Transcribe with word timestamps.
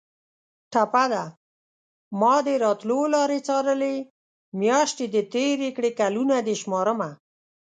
ټپه 0.71 1.03
ده: 1.13 1.23
مادې 2.21 2.55
راتلو 2.65 2.99
لارې 3.13 3.39
څارلې 3.47 3.95
میاشتې 4.61 5.05
دې 5.13 5.21
تېرې 5.33 5.69
کړې 5.77 5.91
کلونه 5.99 6.35
دې 6.47 6.55
شمارمه 6.61 7.09